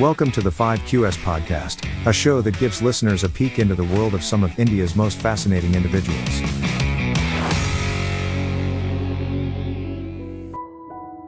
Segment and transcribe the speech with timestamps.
[0.00, 4.12] Welcome to the 5QS podcast, a show that gives listeners a peek into the world
[4.12, 6.40] of some of India's most fascinating individuals.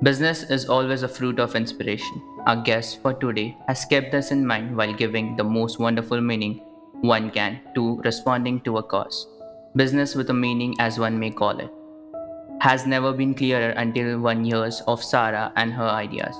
[0.02, 2.20] Business is always a fruit of inspiration.
[2.48, 6.60] Our guest for today has kept this in mind while giving the most wonderful meaning
[7.02, 9.28] one can to responding to a cause.
[9.76, 11.70] Business with a meaning, as one may call it,
[12.60, 16.34] has never been clearer until one hears of Sarrah and her ideas.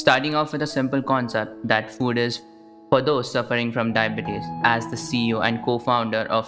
[0.00, 2.40] Starting off with a simple concept that food is
[2.88, 6.46] for those suffering from diabetes, as the CEO and co founder of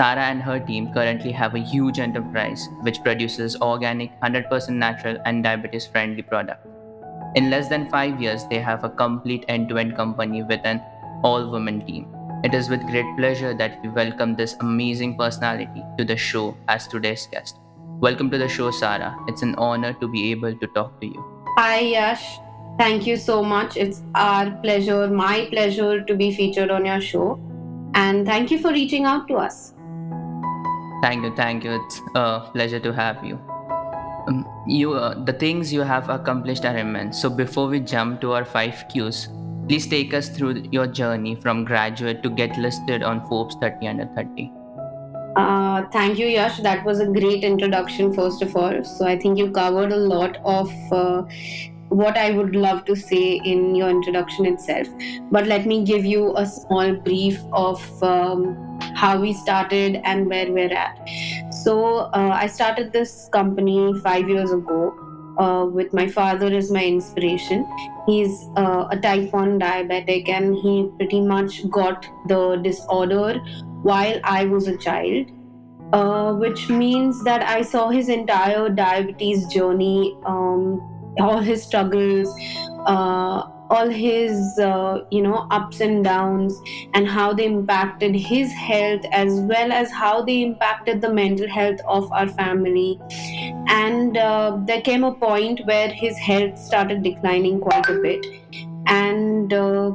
[0.00, 5.44] Sarrah and her team currently have a huge enterprise which produces organic, 100% natural, and
[5.44, 6.66] diabetes friendly products.
[7.36, 10.82] In less than five years, they have a complete end to end company with an
[11.22, 12.12] all woman team.
[12.42, 16.88] It is with great pleasure that we welcome this amazing personality to the show as
[16.88, 17.60] today's guest.
[18.00, 19.16] Welcome to the show, Sarrah.
[19.28, 21.37] It's an honor to be able to talk to you.
[21.58, 22.38] Hi, Yash.
[22.78, 23.76] Thank you so much.
[23.76, 27.40] It's our pleasure, my pleasure to be featured on your show.
[27.94, 29.74] And thank you for reaching out to us.
[31.02, 31.72] Thank you, thank you.
[31.72, 33.40] It's a pleasure to have you.
[34.28, 37.20] Um, you, uh, the things you have accomplished are immense.
[37.20, 39.26] So before we jump to our five Qs,
[39.66, 44.06] please take us through your journey from graduate to get listed on Forbes 30 under
[44.14, 44.52] 30.
[45.38, 46.58] Uh, thank you, Yash.
[46.62, 48.84] That was a great introduction, first of all.
[48.84, 51.22] So, I think you covered a lot of uh,
[51.90, 54.88] what I would love to say in your introduction itself.
[55.30, 60.52] But let me give you a small brief of um, how we started and where
[60.52, 60.98] we're at.
[61.62, 65.04] So, uh, I started this company five years ago.
[65.38, 67.64] Uh, with my father as my inspiration.
[68.06, 73.40] He's uh, a type 1 diabetic and he pretty much got the disorder
[73.82, 75.30] while I was a child,
[75.92, 80.80] uh, which means that I saw his entire diabetes journey, um,
[81.18, 82.28] all his struggles,
[82.86, 86.60] uh, all his uh, you know ups and downs,
[86.94, 91.80] and how they impacted his health as well as how they impacted the mental health
[91.86, 93.00] of our family.
[93.68, 98.26] And uh, there came a point where his health started declining quite a bit,
[98.86, 99.92] and uh,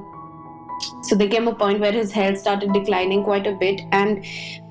[1.04, 4.26] so there came a point where his health started declining quite a bit and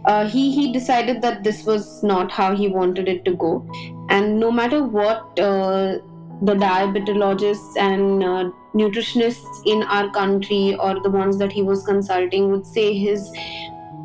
[0.07, 3.67] uh, he he decided that this was not how he wanted it to go.
[4.09, 5.99] And no matter what uh,
[6.43, 12.51] the diabetologists and uh, nutritionists in our country or the ones that he was consulting
[12.51, 13.31] would say his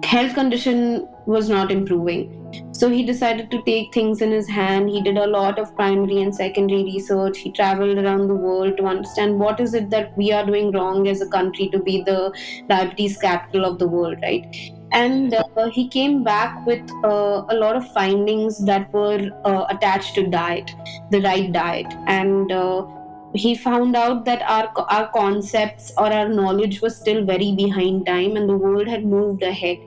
[0.03, 2.36] health condition was not improving
[2.77, 4.87] so he decided to take things in his hand.
[4.87, 7.39] He did a lot of primary and secondary research.
[7.39, 11.07] He traveled around the world to understand what is it that we are doing wrong
[11.07, 12.31] as a country to be the
[12.69, 14.45] diabetes capital of the world, right?
[14.91, 20.13] And uh, he came back with uh, a lot of findings that were uh, attached
[20.15, 20.69] to diet,
[21.09, 22.85] the right diet, and uh,
[23.33, 28.37] he found out that our our concepts or our knowledge was still very behind time,
[28.37, 29.77] and the world had moved ahead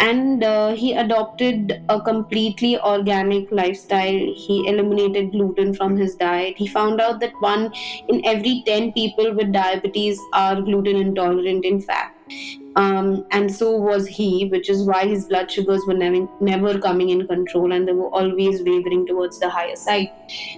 [0.00, 6.66] and uh, he adopted a completely organic lifestyle he eliminated gluten from his diet he
[6.66, 7.70] found out that one
[8.08, 12.20] in every 10 people with diabetes are gluten intolerant in fact
[12.76, 17.10] um, and so was he, which is why his blood sugars were never, never coming
[17.10, 20.10] in control and they were always wavering towards the higher side.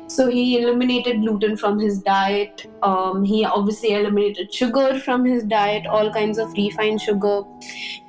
[0.08, 2.66] So he eliminated gluten from his diet.
[2.82, 7.44] Um, he obviously eliminated sugar from his diet, all kinds of refined sugar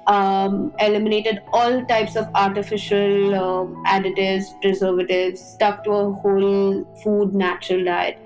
[0.07, 7.83] um, eliminated all types of artificial uh, additives, preservatives, stuck to a whole food natural
[7.83, 8.17] diet.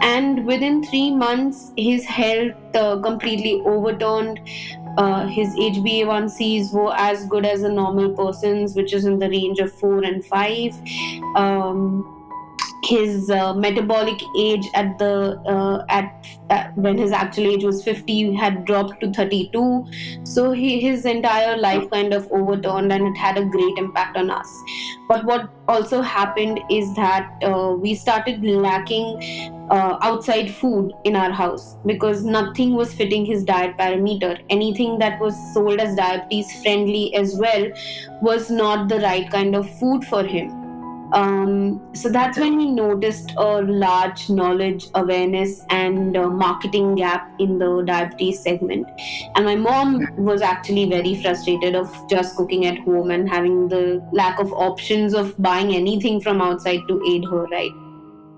[0.00, 4.40] And within three months, his health uh, completely overturned.
[4.98, 9.58] Uh, his HbA1cs were as good as a normal person's, which is in the range
[9.58, 10.74] of four and five.
[11.34, 12.25] Um,
[12.86, 18.34] his uh, metabolic age at the uh, at, at, when his actual age was 50
[18.34, 19.86] had dropped to 32
[20.24, 24.30] so he, his entire life kind of overturned and it had a great impact on
[24.30, 24.48] us.
[25.08, 31.32] But what also happened is that uh, we started lacking uh, outside food in our
[31.32, 34.40] house because nothing was fitting his diet parameter.
[34.48, 37.66] Anything that was sold as diabetes friendly as well
[38.22, 40.65] was not the right kind of food for him
[41.16, 47.58] um, so that's when we noticed a large knowledge, awareness, and uh, marketing gap in
[47.58, 48.86] the diabetes segment.
[49.34, 54.06] And my mom was actually very frustrated of just cooking at home and having the
[54.12, 57.72] lack of options of buying anything from outside to aid her, right?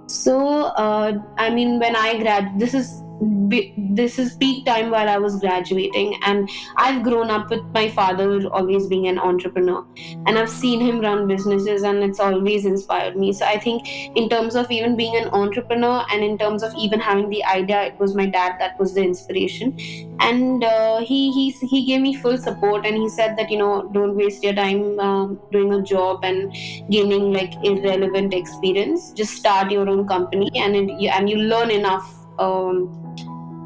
[0.07, 3.03] So, uh, I mean, when I grad, this is
[3.49, 8.47] this is peak time while I was graduating, and I've grown up with my father
[8.49, 9.85] always being an entrepreneur,
[10.27, 13.33] and I've seen him run businesses, and it's always inspired me.
[13.33, 17.01] So I think, in terms of even being an entrepreneur, and in terms of even
[17.01, 19.77] having the idea, it was my dad that was the inspiration,
[20.21, 23.89] and uh, he he he gave me full support, and he said that you know
[23.93, 26.53] don't waste your time um, doing a job and
[26.91, 29.13] gaining like irrelevant experience.
[29.13, 33.05] Just start your own company, and it, and you learn enough um,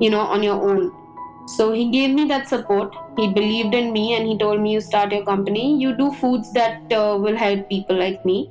[0.03, 0.93] you know on your own.
[1.47, 2.93] So he gave me that support.
[3.17, 5.79] He believed in me and he told me you start your company.
[5.81, 8.49] You do foods that uh, will help people like me.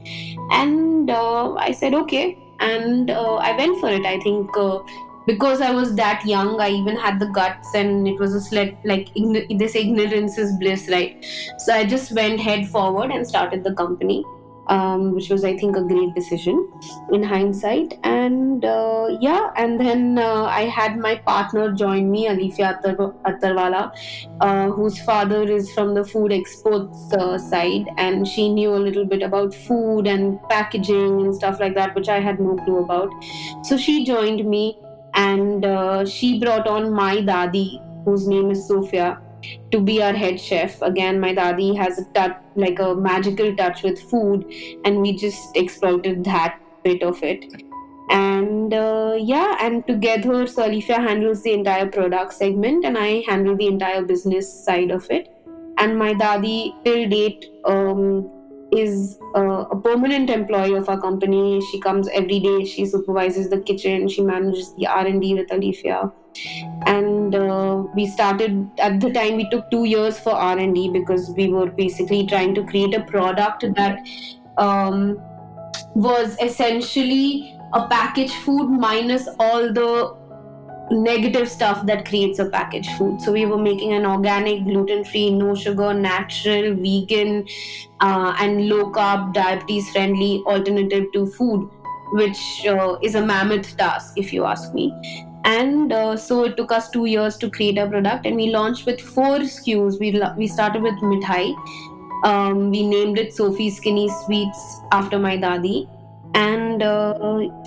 [0.51, 2.38] And uh, i said okay.
[2.59, 4.06] And uh, i went for it.
[4.06, 4.80] I think uh,
[5.27, 8.71] because i was that young i even had the guts and it was a sled
[8.92, 11.13] like ign- this ignorance is bliss right?
[11.59, 14.24] So i just went head forward and started the company
[14.68, 16.72] um, which was I think a great decision
[17.12, 18.00] in hindsight.
[18.04, 23.92] And uh, yeah, and then uh, I had my partner join me, Alifia Attarwala,
[24.42, 29.06] uh, whose father is from the food exports uh, side, and she knew a little
[29.06, 33.10] bit about food and packaging and stuff like that, which I had no clue about.
[33.64, 34.78] So she joined me,
[35.14, 39.22] and uh, she brought on my dadi, whose name is Sophia
[39.72, 40.82] to be our head chef.
[40.82, 44.46] Again, my dadi has a touch, like a magical touch with food,
[44.86, 47.64] and we just exploited that bit of it.
[48.10, 53.56] And uh, yeah, and together, so Alifia handles the entire product segment, and I handle
[53.56, 55.32] the entire business side of it.
[55.78, 58.30] And my dadi, till date, um,
[58.71, 61.62] is uh, a permanent employee of our company.
[61.71, 62.65] She comes every day.
[62.65, 64.07] She supervises the kitchen.
[64.07, 66.12] She manages the R and D with Alifia
[66.85, 71.50] and uh, we started at the time we took two years for r&d because we
[71.50, 74.00] were basically trying to create a product that
[74.57, 75.18] um,
[75.95, 80.20] was essentially a packaged food minus all the
[80.92, 83.22] negative stuff that creates a packaged food.
[83.22, 87.48] So we were making an organic, gluten-free, no sugar, natural, vegan,
[88.02, 91.70] uh, and low carb, diabetes-friendly alternative to food,
[92.14, 94.94] which uh, is a mammoth task, if you ask me.
[95.44, 98.86] And uh, so it took us two years to create a product and we launched
[98.86, 100.00] with four skus.
[100.00, 101.56] We, we started with mithai.
[102.24, 105.90] Um, we named it sophie skinny sweets after my dadi
[106.33, 107.13] and uh,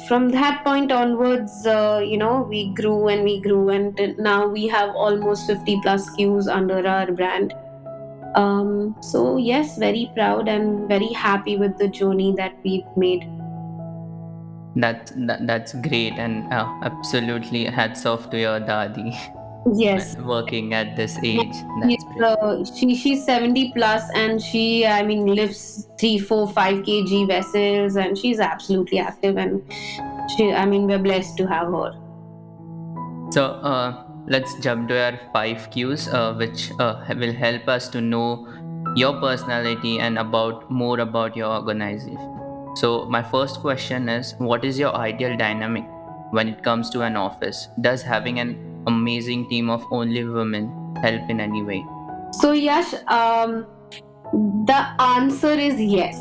[0.08, 4.66] from that point onwards uh, you know we grew and we grew and now we
[4.66, 7.55] have almost 50 plus skus under our brand.
[8.34, 13.28] Um, so yes very proud and very happy with the journey that we've made.
[14.76, 19.14] That, that that's great and uh, absolutely hats off to your dadi
[19.72, 20.16] yes.
[20.16, 21.56] Working at this age
[22.22, 27.96] uh, she she's 70 plus and she i mean lifts 3 4 5 kg vessels
[27.96, 29.62] and she's absolutely active and
[30.37, 31.93] she i mean we're blessed to have her.
[33.31, 38.00] So uh, let's jump to our five Qs uh, which uh, will help us to
[38.00, 38.46] know
[38.94, 42.31] your personality and about more about your organization.
[42.76, 45.84] So, my first question is What is your ideal dynamic
[46.31, 47.69] when it comes to an office?
[47.81, 51.84] Does having an amazing team of only women help in any way?
[52.32, 53.66] So, Yash, um,
[54.66, 56.16] the answer is yes.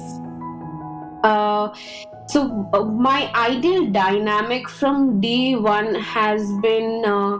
[1.24, 1.74] Uh,
[2.28, 7.04] so, uh, my ideal dynamic from day one has been.
[7.06, 7.40] Uh,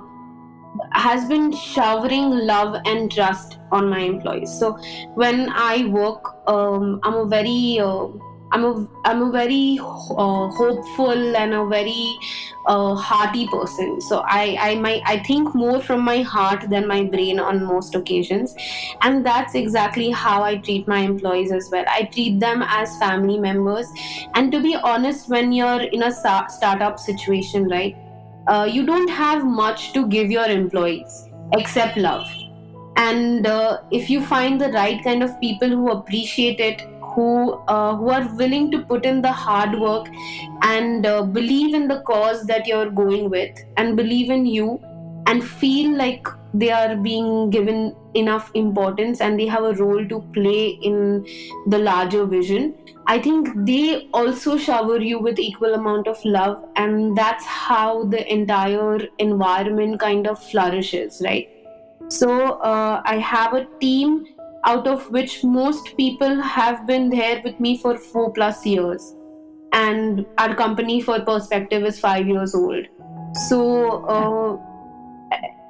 [0.94, 4.72] has been showering love and trust on my employees so
[5.14, 8.08] when i work um, i'm a very uh,
[8.54, 12.20] I'm a I'm a very uh, hopeful and a very
[12.68, 14.00] uh, hearty person.
[14.00, 17.96] So I I my I think more from my heart than my brain on most
[17.96, 18.56] occasions,
[19.02, 21.84] and that's exactly how I treat my employees as well.
[21.88, 23.92] I treat them as family members,
[24.36, 27.98] and to be honest, when you're in a startup situation, right,
[28.48, 32.28] uh, you don't have much to give your employees except love.
[32.96, 36.84] And uh, if you find the right kind of people who appreciate it
[37.16, 40.08] who uh, who are willing to put in the hard work
[40.62, 44.80] and uh, believe in the cause that you're going with and believe in you
[45.28, 50.20] and feel like they are being given enough importance and they have a role to
[50.34, 51.26] play in
[51.68, 52.76] the larger vision
[53.08, 58.22] i think they also shower you with equal amount of love and that's how the
[58.32, 61.50] entire environment kind of flourishes right?
[62.10, 62.30] So
[62.72, 64.26] uh, i have a team
[64.66, 69.16] out of which most people have been there with me for four plus years.
[69.74, 72.86] And our company, for perspective, is five years old.
[73.48, 74.74] So, uh,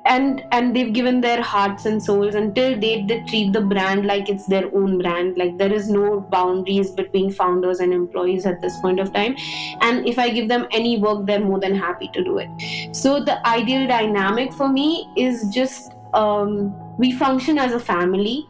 [0.05, 4.29] and and they've given their hearts and souls until date they treat the brand like
[4.29, 8.77] it's their own brand like there is no boundaries between founders and employees at this
[8.81, 9.35] point of time
[9.81, 13.23] and if i give them any work they're more than happy to do it so
[13.23, 18.47] the ideal dynamic for me is just um, we function as a family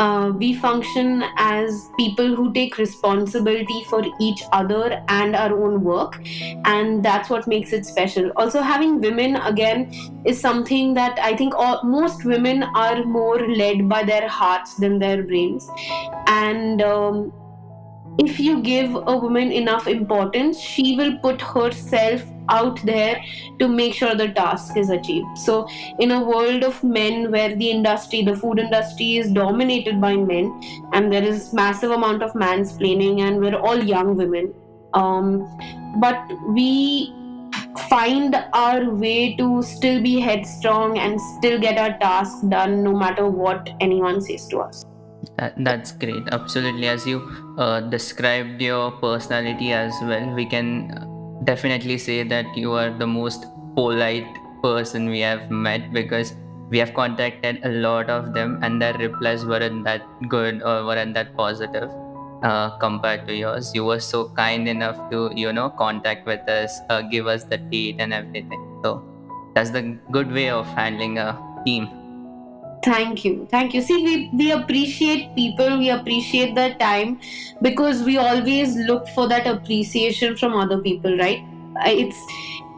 [0.00, 6.18] uh, we function as people who take responsibility for each other and our own work
[6.64, 8.30] and that's what makes it special.
[8.36, 9.92] Also having women again
[10.24, 14.98] is something that i think all, most women are more led by their hearts than
[14.98, 15.68] their brains.
[16.26, 17.32] And um,
[18.18, 23.20] if you give a woman enough importance she will put herself out there
[23.58, 25.38] to make sure the task is achieved.
[25.38, 30.16] So in a world of men where the industry the food industry is dominated by
[30.16, 30.60] men
[30.92, 34.52] and there is massive amount of mansplaining and we're all young women
[34.94, 35.46] um,
[36.00, 37.14] but we
[37.88, 43.26] find our way to still be headstrong and still get our task done no matter
[43.26, 44.84] what anyone says to us.
[45.36, 46.22] That, that's great.
[46.32, 46.88] Absolutely.
[46.88, 47.20] As you
[47.58, 51.06] uh, described your personality as well we can
[51.44, 54.26] definitely say that you are the most polite
[54.62, 56.34] person we have met because
[56.68, 61.14] we have contacted a lot of them and their replies weren't that good or weren't
[61.14, 61.90] that positive
[62.42, 63.72] uh, compared to yours.
[63.74, 67.58] You were so kind enough to you know contact with us uh, give us the
[67.58, 68.80] date and everything.
[68.84, 69.04] So
[69.54, 71.88] that's the good way of handling a team
[72.84, 73.46] thank you.
[73.50, 73.82] Thank you.
[73.82, 75.78] See we, we appreciate people.
[75.78, 77.20] We appreciate their time
[77.62, 81.44] because we always look for that appreciation from other people right?
[81.84, 82.16] It's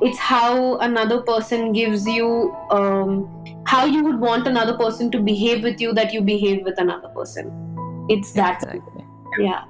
[0.02, 3.28] it's how another person gives you um,
[3.66, 7.08] how you would want another person to behave with you that you behave with another
[7.08, 7.50] person.
[8.08, 8.62] It's that.
[8.62, 9.04] Exactly.
[9.38, 9.64] yeah.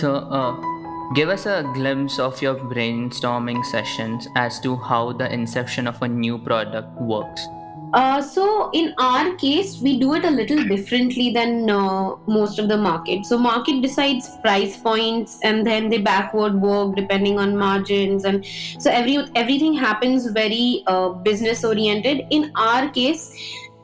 [0.00, 5.86] So uh, give us a glimpse of your brainstorming sessions as to how the inception
[5.86, 7.46] of a new product works
[7.94, 12.68] uh, so in our case, we do it a little differently than uh, most of
[12.68, 13.24] the market.
[13.24, 18.44] So market decides price points, and then they backward work depending on margins, and
[18.78, 22.26] so every everything happens very uh, business oriented.
[22.30, 23.32] In our case,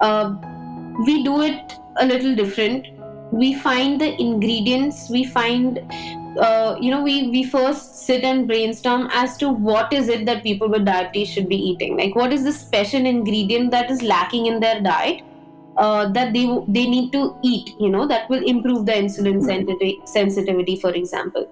[0.01, 0.35] uh,
[1.07, 2.87] we do it a little different.
[3.33, 5.09] We find the ingredients.
[5.11, 5.81] We find
[6.39, 10.43] uh, you know we we first sit and brainstorm as to what is it that
[10.43, 11.97] people with diabetes should be eating.
[11.97, 15.23] Like what is the special ingredient that is lacking in their diet
[15.77, 19.43] uh, that they they need to eat you know that will improve the insulin
[20.07, 21.47] sensitivity for example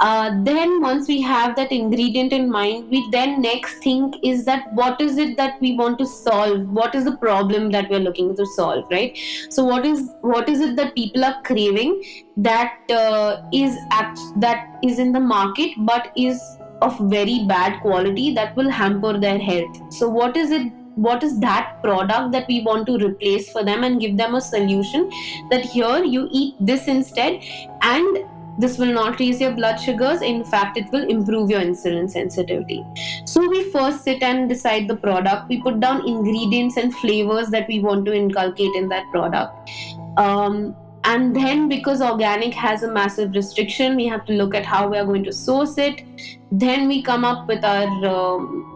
[0.00, 4.72] uh, then once we have that ingredient in mind we then next think is that
[4.74, 6.68] what is it that we want to solve?
[6.68, 9.16] What is the problem that we're looking to solve right?
[9.50, 12.02] So what is what is it that people are craving
[12.36, 16.40] that uh, is act that is in the market but is
[16.82, 19.92] of very bad quality that will hamper their health?
[19.92, 23.84] So what is it what is that product that we want to replace for them
[23.84, 25.10] and give them a solution
[25.50, 27.42] that here you eat this instead
[27.82, 28.18] and
[28.58, 30.22] this will not raise your blood sugars.
[30.22, 32.84] In fact, it will improve your insulin sensitivity.
[33.24, 35.48] So, we first sit and decide the product.
[35.48, 39.70] We put down ingredients and flavors that we want to inculcate in that product.
[40.16, 44.88] Um, and then, because organic has a massive restriction, we have to look at how
[44.88, 46.02] we are going to source it.
[46.50, 48.70] Then, we come up with our um,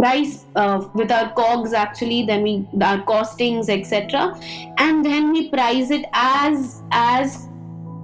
[0.00, 4.34] price uh, with our cogs actually then we our costings etc
[4.78, 7.49] and then we price it as as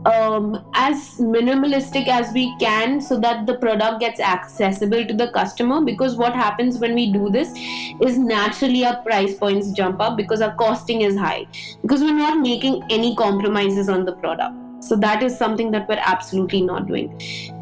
[0.07, 5.81] um, as minimalistic as we can so that the product gets accessible to the customer
[5.81, 7.53] because what happens when we do this
[8.01, 11.45] is naturally our price points jump up because our costing is high
[11.83, 14.55] because we're not making any compromises on the product.
[14.81, 17.09] So that is something that we're absolutely not doing.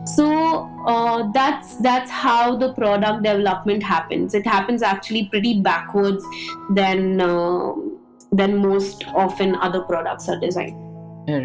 [0.05, 4.35] So uh, that's that's how the product development happens.
[4.35, 6.23] It happens actually pretty backwards
[6.71, 7.73] than uh,
[8.33, 10.77] than most often other products are designed.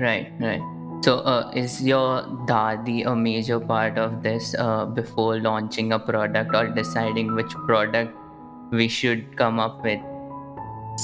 [0.01, 5.93] Right right so, uh, is your dadi a major part of this uh, before launching
[5.93, 8.13] a product or deciding which product
[8.71, 10.01] we should come up with?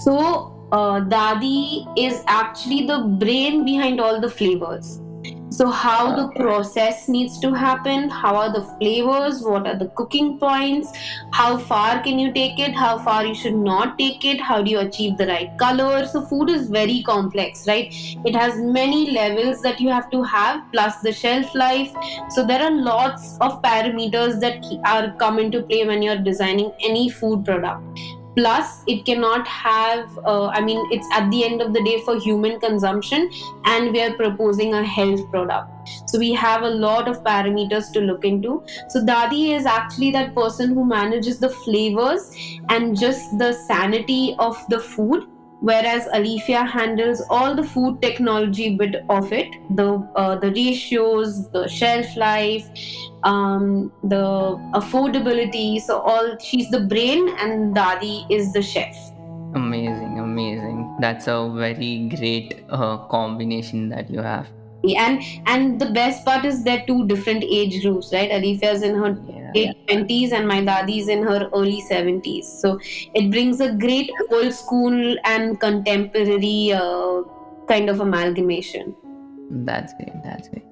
[0.03, 4.99] So, uh, dadi is actually the brain behind all the flavors.
[5.55, 10.37] So, how the process needs to happen, how are the flavors, what are the cooking
[10.37, 10.91] points,
[11.31, 14.69] how far can you take it, how far you should not take it, how do
[14.69, 16.05] you achieve the right color.
[16.07, 17.87] So, food is very complex, right?
[18.25, 21.95] It has many levels that you have to have, plus the shelf life.
[22.31, 27.07] So, there are lots of parameters that are come into play when you're designing any
[27.09, 27.81] food product
[28.35, 32.19] plus it cannot have uh, i mean it's at the end of the day for
[32.19, 33.29] human consumption
[33.65, 35.71] and we are proposing a health product.
[36.07, 38.63] So we have a lot of parameters to look into.
[38.89, 42.31] So dadi is actually that person who manages the flavors
[42.69, 45.27] and just the sanity of the food
[45.65, 51.67] whereas Alifia handles all the food technology bit of it, the uh, the ratios, the
[51.67, 52.69] shelf life,
[53.23, 54.25] um, the
[54.81, 55.81] affordability.
[55.81, 58.95] So all she's the brain, and Dadi is the chef.
[59.55, 60.97] Amazing, amazing.
[60.99, 64.47] That's a very great uh, combination that you have.
[64.83, 68.29] And and the best part is they're two different age groups, right?
[68.29, 69.51] Alifia's in her yeah.
[69.55, 72.47] late twenties and my dadi's in her early seventies.
[72.47, 72.79] So
[73.15, 77.23] it brings a great old school and contemporary uh,
[77.67, 78.95] kind of amalgamation.
[79.49, 80.13] That's great.
[80.23, 80.65] That's great.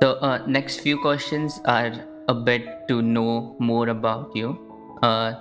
[0.00, 1.92] So, uh, next few questions are
[2.28, 4.56] a bit to know more about you.
[5.02, 5.34] Uh,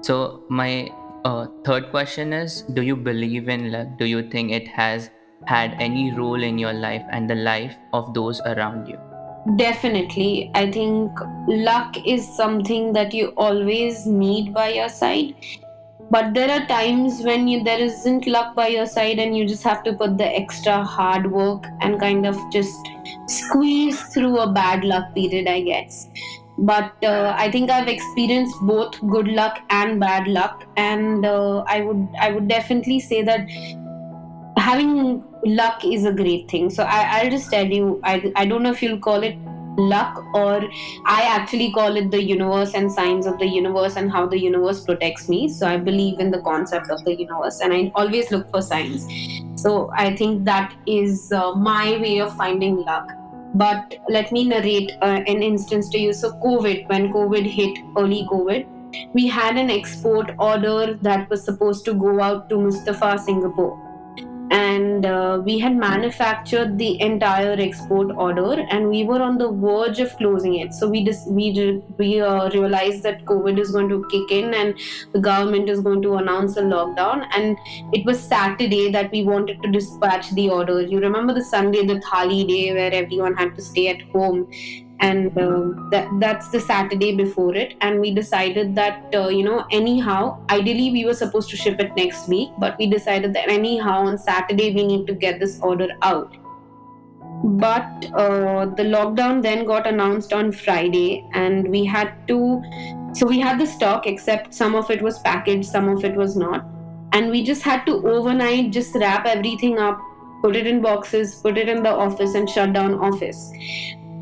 [0.00, 0.92] so, my
[1.24, 3.96] uh, third question is Do you believe in luck?
[3.98, 5.10] Do you think it has
[5.46, 8.98] had any role in your life and the life of those around you?
[9.56, 10.50] Definitely.
[10.54, 11.10] I think
[11.48, 15.34] luck is something that you always need by your side
[16.12, 19.62] but there are times when you there isn't luck by your side and you just
[19.68, 22.90] have to put the extra hard work and kind of just
[23.26, 26.08] squeeze through a bad luck period i guess
[26.58, 31.80] but uh, i think i've experienced both good luck and bad luck and uh, i
[31.80, 33.48] would i would definitely say that
[34.56, 36.70] having luck is a great thing.
[36.70, 39.36] So I, i'll just tell you I, I don't know if you'll call it
[39.78, 40.62] luck or
[41.06, 44.84] i actually call it the universe and signs of the universe and how the universe
[44.84, 45.48] protects me.
[45.48, 49.06] So i believe in the concept of the universe and i always look for signs.
[49.60, 53.10] So i think that is uh, my way of finding luck.
[53.54, 56.12] But let me narrate uh, an instance to you.
[56.12, 58.66] So covid when covid hit early covid
[59.14, 63.81] we had an export order that was supposed to go out to mustafa singapore
[64.52, 69.98] and uh, we had manufactured the entire export order and we were on the verge
[69.98, 70.74] of closing it.
[70.74, 74.78] So we just we we uh, realized that covid is going to kick in and
[75.12, 77.26] the government is going to announce a lockdown.
[77.34, 77.56] And
[77.92, 80.82] it was saturday that we wanted to dispatch the order.
[80.82, 84.46] You remember the sunday the thali day where everyone had to stay at home
[85.02, 87.74] and uh, that that's the saturday before it.
[87.80, 91.94] And we decided that uh, you know anyhow ideally we were supposed to ship it
[91.96, 95.88] next week but we decided that anyhow on saturday we need to get this order
[96.02, 96.36] out.
[97.44, 102.62] But uh, the lockdown then got announced on friday and we had to
[103.12, 106.36] so we had the stock except some of it was packaged some of it was
[106.36, 106.64] not.
[107.14, 110.00] And we just had to overnight just wrap everything up
[110.42, 113.52] put it in boxes put it in the office and shut down office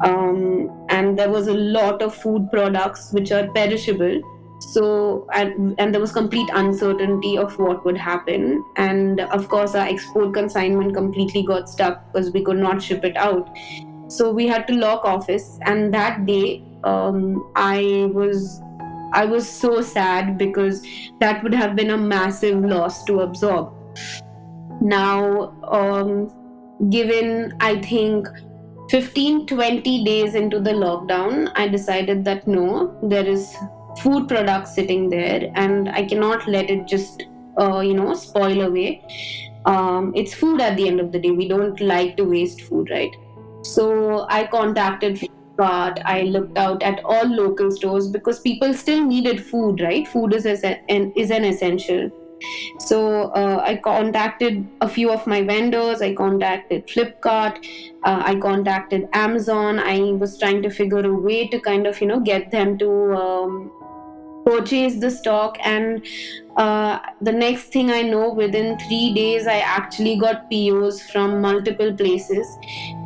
[0.02, 4.20] um, and there was a lot of food products which are perishable.
[4.60, 8.64] So and, and there was complete uncertainty of what would happen.
[8.76, 13.16] And of course our export consignment completely got stuck because we could not ship it
[13.16, 13.50] out.
[14.08, 15.58] So we had to lock office.
[15.62, 18.62] And that day um, i was
[19.12, 20.82] i was so sad because
[21.20, 23.72] that would have been a massive loss to absorb.
[24.80, 26.30] Now um,
[26.88, 28.26] given i think
[28.90, 33.54] 15 20 days into the lockdown i decided that no there is
[34.02, 37.26] food products sitting there and i cannot let it just
[37.60, 39.02] uh, you know spoil away
[39.66, 42.90] um, it's food at the end of the day we don't like to waste food
[42.90, 43.14] right
[43.62, 46.02] so i contacted Flipkart.
[46.04, 50.08] I looked out at all local stores because people still needed food, right?
[50.08, 52.10] Food is, an, is an essential.
[52.78, 56.02] So uh, I contacted a few of my vendors.
[56.02, 57.64] I contacted Flipkart.
[58.04, 59.78] Uh, I contacted Amazon.
[59.78, 62.90] I was trying to figure a way to kind of you know get them to
[63.14, 63.70] um,
[64.44, 66.06] purchase the stock and
[66.56, 71.92] uh, the next thing i know within three days i actually got pos from multiple
[71.94, 72.46] places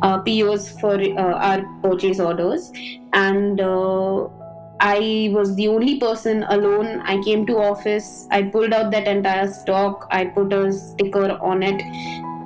[0.01, 2.71] uh, pos for uh, our purchase orders
[3.13, 4.27] and uh,
[4.79, 7.01] I was the only person alone.
[7.01, 8.27] I came to office.
[8.31, 10.07] I pulled out that entire stock.
[10.11, 11.81] I put a sticker on it,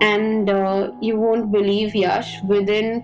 [0.01, 2.41] and uh, you won't believe, Yash.
[2.43, 3.03] Within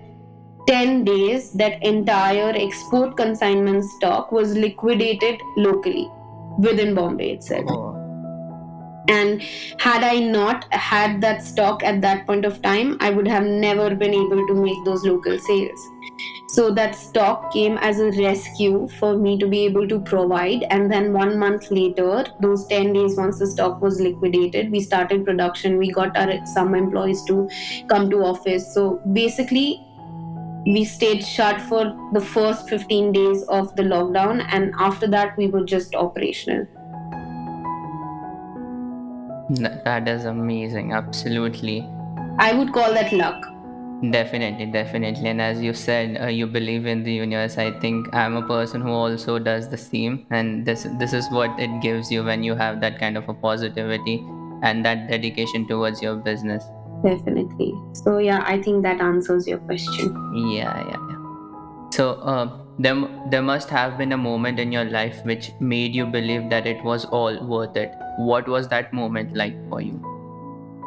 [0.68, 6.10] 10 days, that entire export consignment stock was liquidated locally
[6.58, 7.64] within Bombay itself.
[7.68, 7.95] Oh.
[9.08, 9.42] And
[9.78, 13.94] had I not had that stock at that point of time, I would have never
[13.94, 15.80] been able to make those local sales.
[16.48, 20.64] So that stock came as a rescue for me to be able to provide.
[20.70, 25.24] And then one month later, those 10 days, once the stock was liquidated, we started
[25.24, 25.76] production.
[25.76, 27.48] We got our some employees to
[27.88, 28.72] come to office.
[28.72, 29.86] So basically,
[30.66, 35.46] we stayed shut for the first 15 days of the lockdown, and after that, we
[35.46, 36.66] were just operational.
[39.50, 40.92] That is amazing.
[40.92, 41.88] Absolutely.
[42.38, 43.46] I would call that luck.
[44.10, 45.28] Definitely, definitely.
[45.28, 47.56] And as you said, uh, you believe in the universe.
[47.56, 51.58] I think I'm a person who also does the same, and this this is what
[51.58, 54.22] it gives you when you have that kind of a positivity
[54.62, 56.64] and that dedication towards your business.
[57.02, 57.72] Definitely.
[57.92, 60.12] So yeah, I think that answers your question.
[60.34, 61.88] Yeah, yeah, yeah.
[61.90, 62.96] So uh, there
[63.30, 66.84] there must have been a moment in your life which made you believe that it
[66.84, 67.94] was all worth it.
[68.16, 70.02] What was that moment like for you?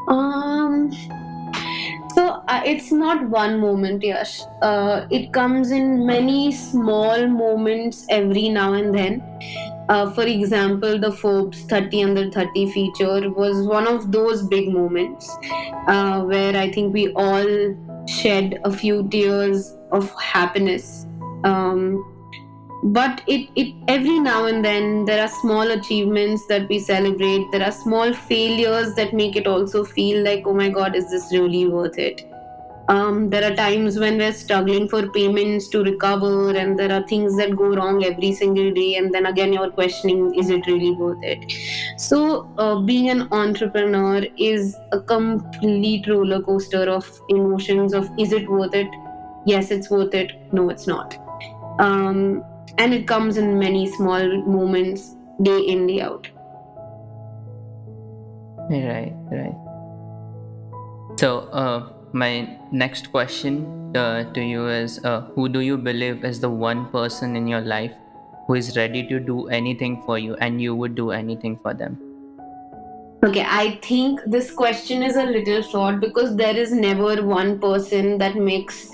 [0.08, 0.92] Um
[2.16, 4.42] so uh, it's not one moment, Yash.
[4.62, 9.22] Uh, it comes in many small moments every now and then.
[9.90, 15.30] Uh, for example, the Forbes 30 under 30 feature was one of those big moments
[15.88, 17.76] uh, where I think we all
[18.08, 21.08] shed a few tears of happiness.
[21.44, 22.19] Um,
[22.82, 27.46] but it, it every now and then there are small achievements that we celebrate.
[27.52, 31.30] There are small failures that make it also feel like oh my god is this
[31.32, 32.26] really worth it?
[32.88, 37.38] Um, there are times when we're struggling for payments to recover and there are things
[37.38, 41.22] that go wrong every single day and then again you're questioning is it really worth
[41.22, 41.54] it?
[42.00, 48.50] So uh, being an entrepreneur is a complete roller coaster of emotions of is it
[48.50, 48.88] worth it?
[49.46, 50.32] Yes it's worth it.
[50.52, 51.16] No it's not.
[51.78, 52.44] Um,
[52.80, 54.26] and it comes in many small
[54.58, 56.30] moments day in day out.
[58.72, 59.56] Right right.
[61.20, 66.40] So uh, my next question uh, to you is uh, who do you believe is
[66.40, 67.92] the one person in your life
[68.48, 72.09] who is ready to do anything for you and you would do anything for them
[73.22, 78.18] Okay, I think this question is a little short because there is never one person
[78.18, 78.90] that makes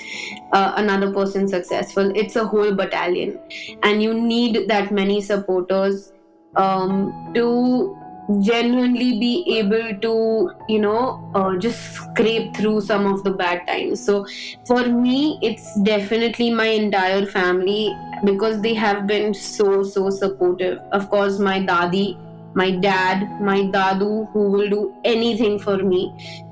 [0.51, 2.11] uh, another person successful.
[2.15, 3.39] It's a whole battalion,
[3.83, 6.11] and you need that many supporters
[6.55, 7.95] um, to
[8.41, 14.03] genuinely be able to, you know, uh, just scrape through some of the bad times.
[14.03, 14.25] So,
[14.65, 20.79] for me, it's definitely my entire family because they have been so, so supportive.
[20.91, 22.17] Of course, my dadi
[22.55, 26.01] my dad, my dadu, who will do anything for me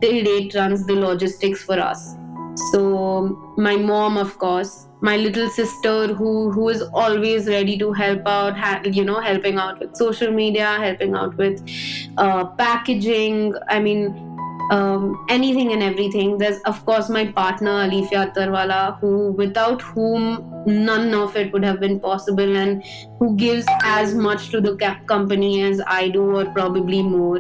[0.01, 2.15] till date runs the logistics for us.
[2.71, 8.27] So my mom, of course, my little sister, who who is always ready to help
[8.27, 11.63] out, ha- you know, helping out with social media, helping out with
[12.17, 13.55] uh, packaging.
[13.69, 14.32] I mean,
[14.71, 16.38] um, anything and everything.
[16.38, 21.80] There's of course my partner Alifia Tarwala, who without whom none of it would have
[21.80, 22.84] been possible, and
[23.19, 24.76] who gives as much to the
[25.08, 27.39] company as I do, or probably more.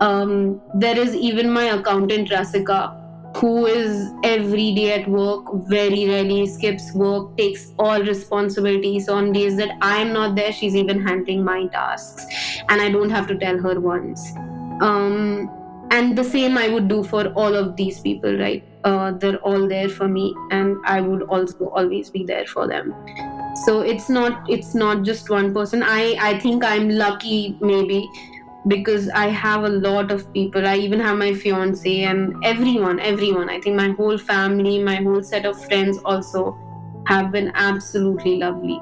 [0.00, 2.96] Um, there is even my accountant Rasika,
[3.36, 9.56] who is every day at work, very rarely skips work, takes all responsibilities on days
[9.56, 10.52] that I'm not there.
[10.52, 12.26] She's even handling my tasks,
[12.68, 14.32] and I don't have to tell her once.
[14.80, 15.50] Um,
[15.90, 18.64] and the same i would do for all of these people right?
[18.84, 22.94] Uh, they're all there for me and i would also always be there for them.
[23.64, 25.82] So it's not it's not just one person.
[25.82, 28.08] I i think i'm lucky maybe
[28.68, 30.66] because i have a lot of people.
[30.66, 33.50] I even have my fiance and everyone everyone.
[33.50, 36.56] I think my whole family my whole set of friends also
[37.06, 38.80] have been absolutely lovely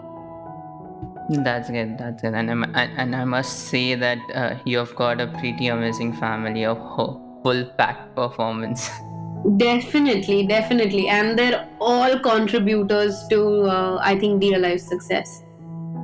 [1.29, 1.99] that's good.
[1.99, 2.35] That's good.
[2.35, 6.79] And I, and I must say that uh, you've got a pretty amazing family of
[7.43, 8.91] full packed performance.
[9.57, 15.45] Definitely, definitely, and they're all contributors to uh, I think dear life success.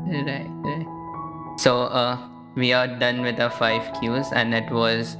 [0.06, 1.54] Right, right.
[1.58, 5.16] So uh, we are done with our five Qs, and it was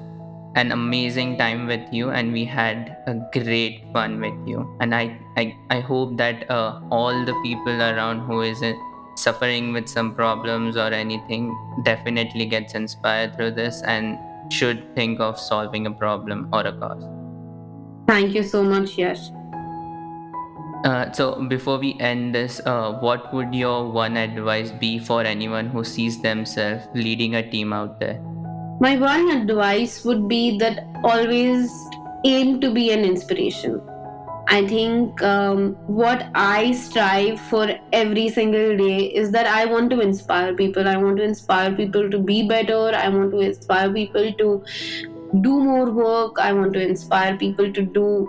[0.54, 4.64] an amazing time with you, and we had a great fun with you.
[4.80, 8.80] And I I, I hope that uh, all the people around who is in,
[9.16, 14.18] suffering with some problems or anything definitely gets inspired through this and
[14.52, 17.04] should think of solving a problem or a cause.
[18.06, 19.30] Thank you so much, Yash.
[20.84, 25.66] Uh, so before we end this, uh, what would your one advice be for anyone
[25.66, 28.20] who sees themselves leading a team out there?
[28.80, 31.72] My one advice would be that always
[32.26, 33.80] aim to be an inspiration
[34.46, 40.00] I think um, what I strive for every single day is that I want to
[40.00, 40.86] inspire people.
[40.86, 42.92] I want to inspire people to be better.
[42.94, 44.64] I want to inspire people to
[45.40, 46.38] do more work.
[46.38, 48.28] I want to inspire people to do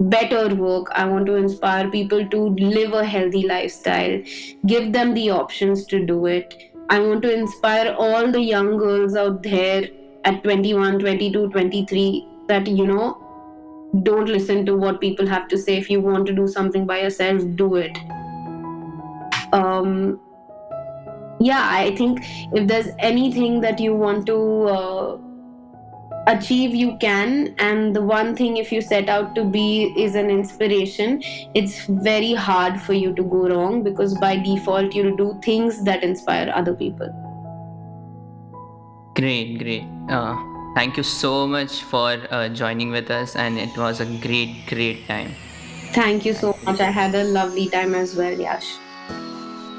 [0.00, 0.86] better work.
[0.92, 4.22] I want to inspire people to live a healthy lifestyle,
[4.66, 6.54] give them the options to do it.
[6.90, 9.88] I want to inspire all the young girls out there
[10.24, 13.27] at 21, 22, 23 that, you know,
[14.02, 15.76] don't listen to what people have to say.
[15.76, 17.96] If you want to do something by yourself do it.
[19.52, 20.20] Um
[21.40, 22.20] yeah i think
[22.52, 25.18] if there's anything that you want to uh,
[26.28, 27.54] achieve you can.
[27.58, 31.22] And the one thing if you set out to be is an inspiration
[31.54, 36.02] it's very hard for you to go wrong because by default you do things that
[36.02, 37.08] inspire other people.
[39.16, 39.84] Great great.
[40.08, 40.36] Uh,
[40.78, 45.06] thank you so much for uh, joining with us and it was a great great
[45.06, 45.32] time
[46.00, 48.76] thank you so much i had a lovely time as well yash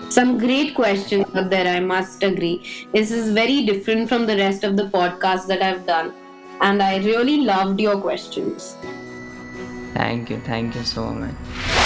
[0.09, 2.87] some great questions out there, I must agree.
[2.93, 6.13] This is very different from the rest of the podcasts that I've done.
[6.61, 8.75] And I really loved your questions.
[9.93, 10.39] Thank you.
[10.39, 11.78] Thank you so much.